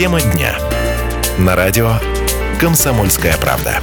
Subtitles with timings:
[0.00, 0.56] Тема дня.
[1.36, 1.92] На радио
[2.58, 3.82] «Комсомольская правда».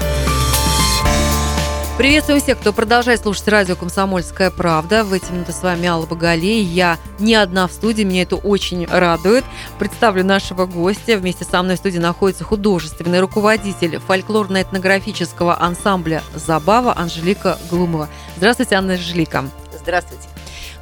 [1.95, 5.03] Приветствуем всех, кто продолжает слушать радио «Комсомольская правда».
[5.03, 6.63] В эти минуты с вами Алла Багалей.
[6.63, 9.45] Я не одна в студии, меня это очень радует.
[9.77, 11.19] Представлю нашего гостя.
[11.19, 18.09] Вместе со мной в студии находится художественный руководитель фольклорно-этнографического ансамбля «Забава» Анжелика Глумова.
[18.37, 19.45] Здравствуйте, Анна Анжелика.
[19.79, 20.29] Здравствуйте.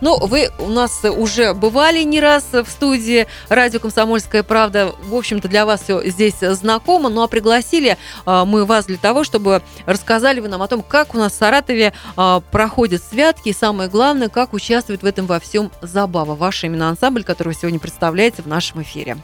[0.02, 4.94] Ну, вы у нас уже бывали не раз в студии радио «Комсомольская правда».
[5.04, 7.10] В общем-то, для вас все здесь знакомо.
[7.10, 11.16] Ну, а пригласили а, мы вас для того, чтобы рассказали вы нам о том, как
[11.16, 13.50] у нас в Саратове а, проходят святки.
[13.50, 16.36] И самое главное, как участвует в этом во всем Забава.
[16.36, 19.18] Ваш именно ансамбль, который вы сегодня представляете в нашем эфире.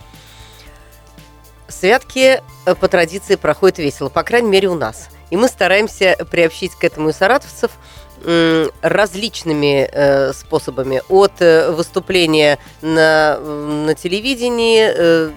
[1.68, 5.10] Святки э, по традиции проходят весело, по крайней мере у нас.
[5.30, 7.72] И мы стараемся приобщить к этому и саратовцев–
[8.82, 11.02] различными э, способами.
[11.10, 15.32] От э, выступления на, на телевидении э,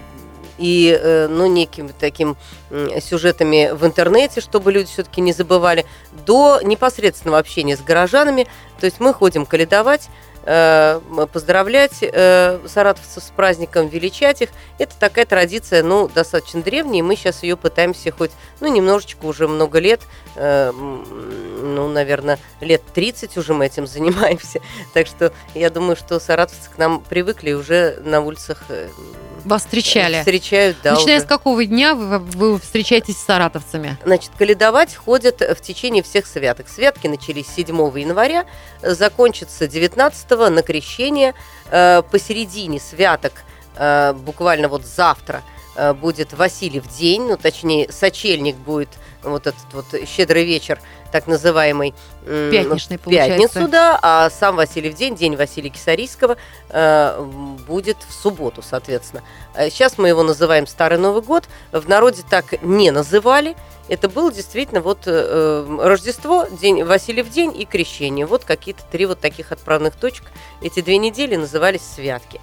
[0.57, 2.37] и э, ну, некими таким
[3.01, 5.85] сюжетами в интернете, чтобы люди все-таки не забывали,
[6.25, 8.47] до непосредственного общения с горожанами.
[8.79, 14.49] То есть мы ходим каледовать, Э, поздравлять э, саратовцев с праздником, величать их.
[14.77, 19.47] Это такая традиция, ну, достаточно древняя, и мы сейчас ее пытаемся хоть, ну, немножечко уже
[19.47, 20.01] много лет,
[20.35, 24.61] э, ну, наверное, лет 30 уже мы этим занимаемся.
[24.93, 28.63] Так что я думаю, что саратовцы к нам привыкли уже на улицах
[29.45, 30.19] вас встречали?
[30.19, 30.93] Встречают, да.
[30.93, 31.25] Начиная уже.
[31.25, 33.97] с какого дня вы, вы встречаетесь с саратовцами?
[34.03, 36.67] Значит, каледовать ходят в течение всех святок.
[36.67, 37.67] Святки начались 7
[37.99, 38.45] января,
[38.81, 41.33] закончатся 19 на крещение.
[41.71, 43.33] Э, посередине святок,
[43.75, 45.43] э, буквально вот завтра,
[45.99, 48.89] будет Васильев день, ну, точнее, сочельник будет
[49.23, 50.79] вот этот вот щедрый вечер,
[51.11, 51.93] так называемый.
[52.25, 53.37] Пятничный, получается.
[53.37, 56.37] Пятницу, да, а сам Васильев день, день Василия Кисарийского,
[56.69, 57.21] э,
[57.67, 59.23] будет в субботу, соответственно.
[59.55, 61.45] Сейчас а мы его называем Старый Новый год.
[61.71, 63.55] В народе так не называли.
[63.87, 68.25] Это было действительно вот э, Рождество, день Васильев день и крещение.
[68.25, 70.25] Вот какие-то три вот таких отправных точек.
[70.61, 72.41] Эти две недели назывались святки.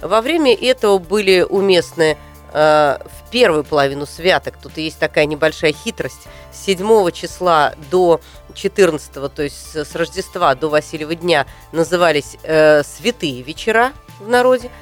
[0.00, 2.16] Во время этого были уместны
[2.60, 4.56] Э, в первую половину святок.
[4.60, 6.26] Тут есть такая небольшая хитрость.
[6.52, 8.20] С 7 числа до
[8.54, 14.72] 14, то есть с Рождества до Васильева дня, назывались э, святые вечера в народе,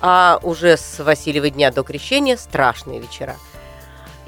[0.00, 3.34] а уже с Васильева дня до крещения страшные вечера.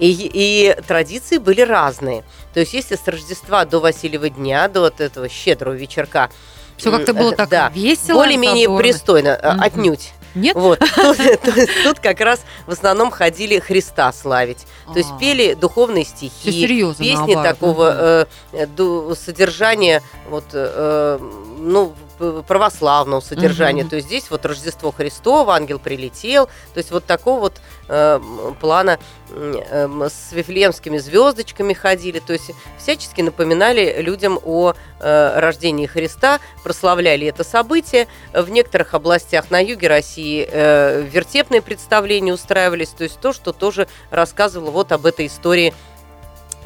[0.00, 2.24] И, и традиции были разные.
[2.54, 6.28] То есть, если с Рождества до Васильева дня, до вот этого щедрого вечерка,
[6.76, 8.16] все как-то было так да, весело.
[8.16, 9.60] Более-менее пристойно, mm-hmm.
[9.60, 10.12] отнюдь.
[10.36, 10.54] Нет?
[10.54, 10.78] Вот.
[10.94, 14.66] Тут, тут, тут как раз в основном ходили Христа славить.
[14.92, 15.18] То есть а.
[15.18, 17.44] пели духовные стихи, серьезно, песни наоборот.
[17.44, 21.18] такого э, содержания, вот, э,
[21.58, 23.82] ну, православного содержания.
[23.82, 23.90] Угу.
[23.90, 26.46] То есть здесь вот Рождество Христово, ангел прилетел.
[26.46, 28.20] То есть вот такого вот э,
[28.60, 28.98] плана
[29.30, 32.18] э, с вифлеемскими звездочками ходили.
[32.18, 38.06] То есть всячески напоминали людям о э, рождении Христа, прославляли это событие.
[38.32, 42.90] В некоторых областях на юге России э, вертепные представления устраивались.
[42.90, 45.74] То есть то, что тоже рассказывало вот об этой истории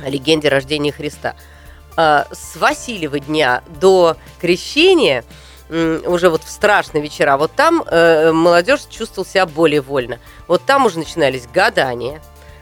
[0.05, 1.35] о легенде рождения Христа.
[1.97, 5.25] А, с Васильева дня до крещения
[5.69, 10.19] уже вот в страшные вечера, вот там э, молодежь чувствовала себя более вольно.
[10.49, 12.21] Вот там уже начинались гадания,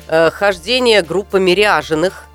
[0.09, 2.29] э, хождение группами ряженых,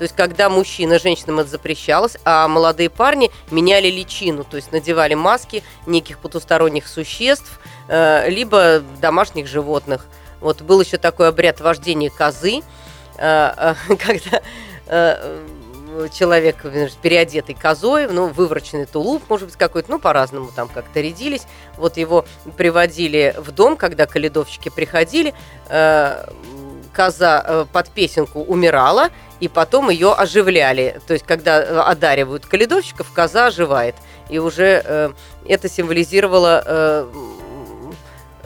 [0.00, 5.12] то есть, когда мужчина, женщинам это запрещалось, а молодые парни меняли личину, то есть надевали
[5.12, 10.06] маски неких потусторонних существ, э, либо домашних животных.
[10.40, 12.62] Вот был еще такой обряд вождения козы,
[13.18, 14.42] э, э, когда
[16.04, 16.64] э, человек
[17.02, 21.42] переодетый козой, ну, вывороченный тулуп, может быть, какой-то, ну, по-разному там как-то рядились.
[21.76, 22.24] Вот его
[22.56, 25.34] приводили в дом, когда каледовщики приходили,
[25.68, 26.26] э,
[26.92, 31.00] коза э, под песенку умирала, и потом ее оживляли.
[31.06, 33.94] То есть, когда одаривают каледовщиков, коза оживает.
[34.28, 35.12] И уже э,
[35.46, 37.06] это символизировало э, Э,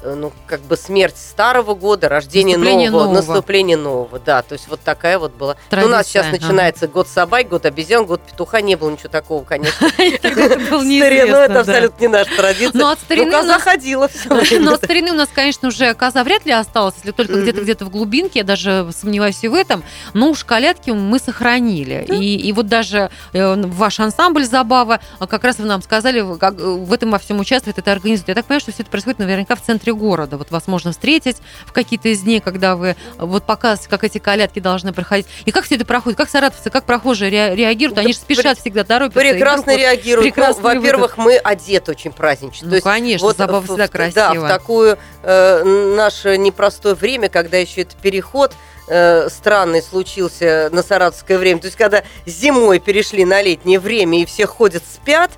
[0.05, 4.69] ну, как бы смерть старого года, рождение наступление нового, нового, наступление нового, да, то есть
[4.69, 5.57] вот такая вот была.
[5.71, 9.45] Ну, у нас сейчас начинается год собак, год обезьян, год петуха, не было ничего такого,
[9.45, 9.89] конечно.
[9.89, 12.79] Старину это абсолютно не наша традиция.
[12.79, 14.09] Но от старины коза ходила
[14.61, 17.85] Но от старины у нас, конечно, уже коза вряд ли осталась, если только где-то где-то
[17.85, 22.05] в глубинке, я даже сомневаюсь и в этом, но уж колядки мы сохранили.
[22.11, 27.19] И вот даже э, ваш ансамбль «Забава», как раз вы нам сказали, в этом во
[27.19, 28.29] всем участвует, это организует.
[28.29, 30.37] Я так понимаю, что все это происходит наверняка в центре города.
[30.37, 31.37] Вот вас можно встретить
[31.67, 35.27] в какие-то из дней, когда вы вот показываете, как эти колядки должны проходить.
[35.45, 36.17] И как все это проходит?
[36.19, 37.99] Как саратовцы, как прохожие ре- реагируют?
[37.99, 39.21] Они же спешат всегда, торопятся.
[39.21, 40.27] Прекрасно вот- реагируют.
[40.27, 42.67] Ну, прекрасный во-первых, мы одеты очень празднично.
[42.67, 43.93] Ну, То есть конечно, забава в- всегда в- Да,
[44.29, 44.45] красиво.
[44.45, 45.63] в такое э,
[45.97, 48.53] наше непростое время, когда еще это переход
[48.87, 51.59] э, странный случился на саратовское время.
[51.61, 55.31] То есть, когда зимой перешли на летнее время и все ходят спят,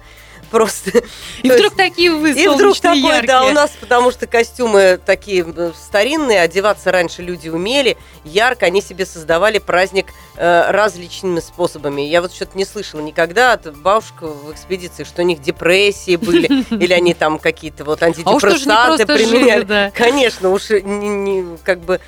[0.50, 0.90] просто...
[1.43, 3.50] И вдруг такие вы и вдруг такое, да, яркие.
[3.50, 9.06] у нас, потому что костюмы такие э, старинные, одеваться раньше люди умели, ярко, они себе
[9.06, 10.06] создавали праздник
[10.37, 12.02] э, различными способами.
[12.02, 16.46] Я вот что-то не слышала никогда от бабушек в экспедиции, что у них депрессии были,
[16.82, 19.04] или они там какие-то вот А антидепрессанты
[19.64, 19.90] да.
[19.94, 20.69] Конечно, уж
[21.64, 22.00] как бы...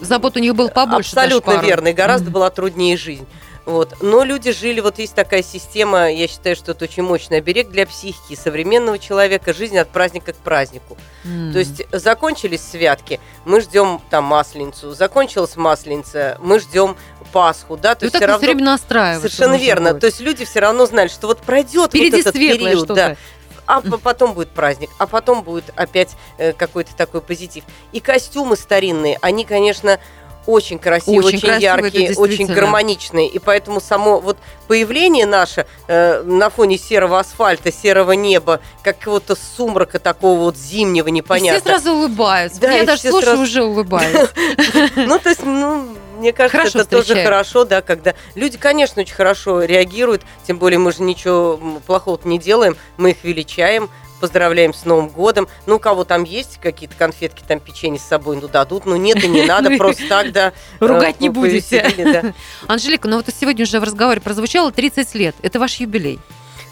[0.00, 1.10] Забот у них было побольше.
[1.10, 3.26] Абсолютно верно, и гораздо была труднее жизнь.
[3.64, 3.94] Вот.
[4.00, 7.86] Но люди жили, вот есть такая система, я считаю, что это очень мощный оберег для
[7.86, 10.96] психики современного человека, жизнь от праздника к празднику.
[11.24, 11.52] М.
[11.52, 16.96] То есть закончились святки, мы ждем там масленицу, закончилась масленица, мы ждем
[17.32, 18.46] Пасху, да, то И есть так все равно...
[18.46, 19.28] время настраиваться.
[19.28, 19.90] Совершенно верно.
[19.90, 20.00] будет.
[20.00, 23.16] То есть люди все равно знали, что вот пройдет Впереди вот этот период, да,
[23.64, 27.64] а по- потом будет праздник, а потом будет опять э, какой-то такой позитив.
[27.92, 29.98] И костюмы старинные, они, конечно,
[30.46, 33.28] очень красивые, Очень очень, красивые, яркие, очень гармоничные.
[33.28, 34.36] И поэтому само вот
[34.68, 41.12] появление наше э, на фоне серого асфальта, серого неба, какого-то сумрака такого вот зимнего И
[41.12, 41.60] непонятно.
[41.60, 42.60] все сразу улыбаются.
[42.60, 44.28] Да, Я и даже слушаю, сразу- уже улыбаюсь.
[44.96, 47.28] Ну, то есть, ну, мне кажется, Хорошо это тоже встречают.
[47.28, 52.38] хорошо, да, когда люди, конечно, очень хорошо реагируют, тем более мы же ничего плохого не
[52.38, 53.90] делаем, мы их величаем,
[54.22, 55.48] поздравляем с Новым годом.
[55.66, 59.22] Ну, у кого там есть какие-то конфетки, там печенье с собой, ну, дадут, ну, нет
[59.24, 60.52] и не надо, просто так, да.
[60.78, 62.32] Ругать э, не будете.
[62.68, 65.34] Анжелика, ну вот сегодня уже в разговоре прозвучало 30 лет.
[65.42, 66.20] Это ваш юбилей.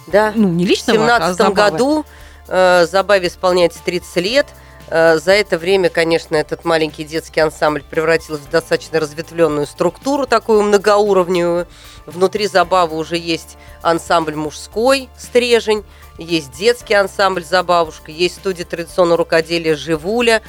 [0.06, 1.54] Да, Ну, не в лично а 17 забавы.
[1.54, 2.06] году
[2.46, 4.46] э, Забаве исполняется 30 лет.
[4.88, 10.62] Э, За это время, конечно, этот маленький детский ансамбль превратился в достаточно разветвленную структуру, такую
[10.62, 11.66] многоуровневую.
[12.06, 15.84] Внутри Забавы уже есть ансамбль мужской «Стрежень»,
[16.18, 20.42] есть детский ансамбль «Забавушка», есть студия традиционного рукоделия «Живуля»,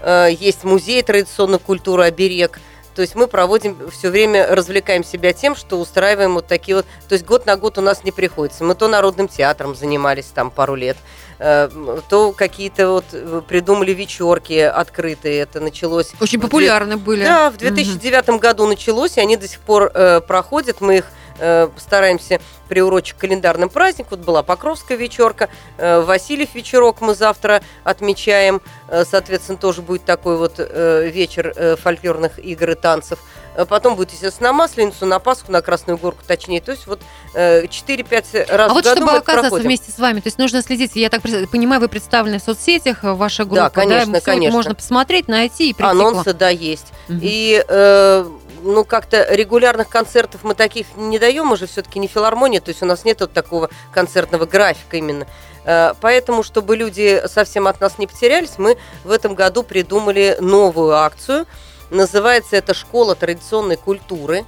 [0.00, 2.60] э, есть музей традиционной культуры «Оберег».
[2.94, 6.86] То есть мы проводим все время, развлекаем себя тем, что устраиваем вот такие вот...
[7.08, 8.64] То есть год на год у нас не приходится.
[8.64, 10.96] Мы то народным театром занимались там пару лет,
[11.38, 11.70] э,
[12.08, 15.38] то какие-то вот э, придумали вечерки открытые.
[15.38, 16.10] Это началось...
[16.20, 17.22] Очень в популярны были.
[17.22, 17.58] Да, в Мгм.
[17.58, 20.80] 2009 году началось, и они до сих пор э, проходят.
[20.80, 21.04] Мы их
[21.38, 24.18] э, стараемся приурочить к календарным праздникам.
[24.18, 25.48] Вот была Покровская вечерка,
[25.78, 28.60] э, Васильев вечерок мы завтра отмечаем.
[28.88, 33.18] Э, соответственно, тоже будет такой вот э, вечер э, фольклорных игр и танцев.
[33.56, 36.60] Э, Потом будет, естественно, на Масленицу, на Пасху, на Красную Горку, точнее.
[36.60, 37.00] То есть вот
[37.34, 39.66] э, 4-5 раз А вот чтобы оказаться проходим.
[39.66, 43.12] вместе с вами, то есть нужно следить, я так понимаю, вы представлены в соцсетях, э,
[43.14, 44.56] ваша группа, конечно, всё это конечно.
[44.56, 46.86] можно посмотреть, найти и прийти Анонсы, да, есть.
[47.08, 47.20] Мгм.
[47.22, 48.24] И э,
[48.62, 52.82] ну как-то регулярных концертов мы таких не даем, мы же все-таки не филармония, то есть
[52.82, 55.26] у нас нет вот такого концертного графика именно.
[55.64, 60.94] Э, Поэтому, чтобы люди совсем от нас не потерялись, мы в этом году придумали новую
[60.94, 61.46] акцию.
[61.90, 64.44] Называется это «Школа традиционной культуры».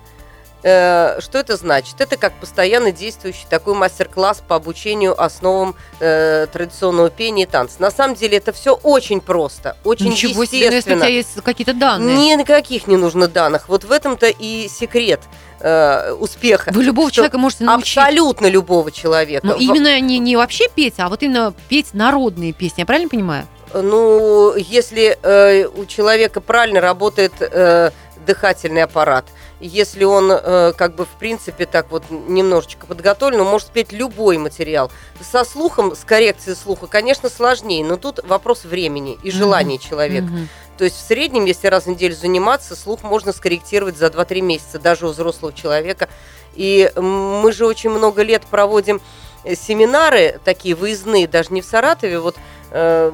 [0.63, 2.01] Э, Что это значит?
[2.01, 7.77] Это как постоянно действующий такой мастер-класс по обучению основам э, традиционного пения и танца.
[7.81, 11.01] На самом деле это все очень просто, очень Ничего себе, ну, если у естественно.
[11.01, 12.37] тебя есть какие-то данные.
[12.37, 13.69] Никаких не нужно данных.
[13.69, 15.21] Вот в этом-то и секрет
[15.61, 16.71] э, успеха.
[16.75, 17.97] Вы любого человека можете научить.
[17.97, 19.47] Абсолютно любого человека.
[19.47, 23.09] Ну, В- именно не, не вообще петь, а вот именно петь народные песни, я правильно
[23.09, 23.47] понимаю?
[23.73, 27.93] Ну, если э, у человека правильно работает э,
[28.27, 29.25] дыхательный аппарат,
[29.67, 34.39] если он э, как бы в принципе так вот немножечко подготовлен, он может спеть любой
[34.39, 34.91] материал.
[35.21, 40.27] Со слухом, с коррекцией слуха, конечно, сложнее, но тут вопрос времени и желания человека.
[40.27, 40.49] Мгм.
[40.79, 44.79] То есть в среднем, если раз в неделю заниматься, слух можно скорректировать за 2-3 месяца,
[44.79, 46.09] даже у взрослого человека.
[46.55, 49.03] И мы же очень много лет проводим
[49.45, 52.19] э, семинары такие выездные, даже не в Саратове.
[52.19, 52.37] Вот
[52.71, 53.13] э,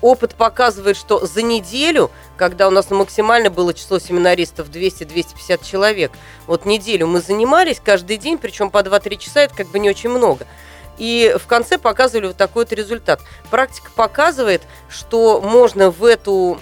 [0.00, 6.12] опыт показывает, что за неделю, когда у нас максимально было число семинаристов 200-250 человек,
[6.46, 10.10] вот неделю мы занимались каждый день, причем по 2-3 часа, это как бы не очень
[10.10, 10.46] много.
[10.98, 13.20] И в конце показывали вот такой вот результат.
[13.50, 16.58] Практика показывает, что можно в, эту,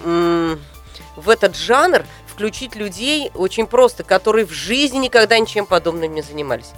[1.16, 6.70] в этот жанр включить людей очень просто, которые в жизни никогда ничем подобным не занимались.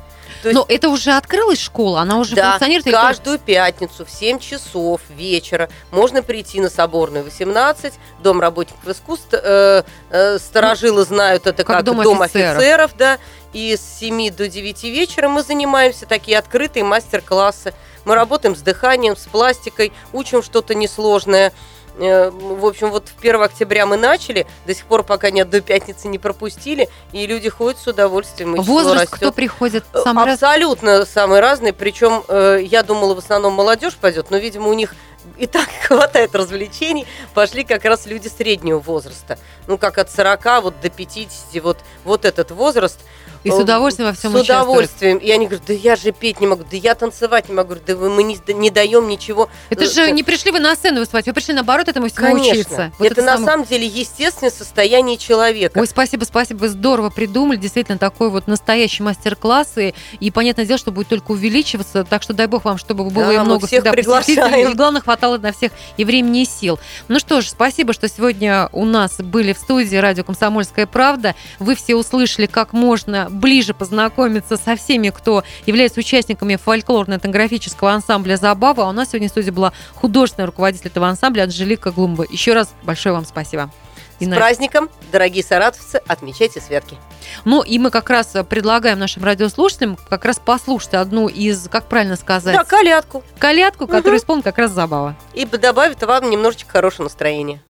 [0.45, 2.87] Есть Но это уже открылась школа, она уже да, функционирует.
[2.87, 9.29] или каждую пятницу в 7 часов вечера можно прийти на Соборную 18, Дом работников искусств.
[9.33, 12.57] э, э, сторожилы знают это как как, дом дом, офицеров.
[12.59, 12.91] офицеров.
[12.97, 13.19] да.
[13.53, 17.75] И с 7 до 9 вечера мы занимаемся такие открытые мастер-классы.
[18.05, 21.53] Мы работаем с дыханием, с пластикой, учим что-то несложное.
[21.99, 25.61] Э, В общем, вот в 1 октября мы начали, до сих пор пока нет до
[25.61, 28.55] пятницы не пропустили, и люди ходят с удовольствием.
[28.57, 29.17] Возраст, растет.
[29.17, 29.85] кто приходит?
[30.05, 30.43] Самый раз...
[30.43, 31.73] Абсолютно самые разные.
[31.73, 34.95] Причем э, я думала, в основном молодежь пойдет, но, видимо, у них
[35.37, 37.07] и так хватает развлечений.
[37.35, 39.39] Пошли как раз люди среднего возраста.
[39.67, 43.01] Ну, как от 40 вот до 50, вот, вот этот возраст.
[43.43, 45.17] И с Э, удовольствием во всем С удовольствием.
[45.19, 47.75] И они говорят, да я же петь не могу, да я танцевать не могу.
[47.87, 49.49] Да вы- мы не, не даем ничего.
[49.71, 52.53] Это Э, же не пришли вы на сцену выступать, вы пришли наоборот этому всему Конечно.
[52.53, 52.93] учиться.
[52.99, 55.79] Вот это, на самое- самом деле естественное состояние человека.
[55.79, 60.79] Ой, спасибо, спасибо, вы здорово придумали, действительно такой вот настоящий мастер-класс, и, и понятное дело,
[60.79, 63.81] что будет только увеличиваться, так что дай бог вам, чтобы было Да, и много всех
[63.81, 64.71] всегда приглашаем.
[64.73, 66.79] и главное, хватало на всех и времени, и сил.
[67.09, 71.35] Ну что ж, спасибо, что сегодня у нас были в студии радио «Комсомольская правда».
[71.59, 78.85] Вы все услышали, как можно ближе познакомиться со всеми, кто является участниками фольклорно-этнографического ансамбля «Забава».
[78.85, 82.27] А у нас сегодня в студии была художественный руководитель этого ансамбля Анжелика Глумба.
[82.31, 83.71] Еще раз большое вам спасибо.
[84.19, 86.99] С И на- праздником, дорогие саратовцы, отмечайте святки.
[87.47, 92.17] Ну, и мы как раз предлагаем нашим радиослушателям как раз послушать одну из, как правильно
[92.17, 93.23] сказать, Да, колядку.
[93.39, 94.19] колядку, которую Мгм.
[94.19, 95.17] исполнит как раз Забава.
[95.33, 97.63] И добавит вам немножечко хорошего настроения.